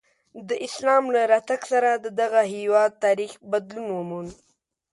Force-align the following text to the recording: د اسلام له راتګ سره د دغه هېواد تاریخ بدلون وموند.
د 0.47 0.49
اسلام 0.67 1.03
له 1.13 1.21
راتګ 1.31 1.61
سره 1.71 1.89
د 1.93 2.05
دغه 2.21 2.41
هېواد 2.53 2.91
تاریخ 3.05 3.31
بدلون 3.51 3.87
وموند. 3.93 4.31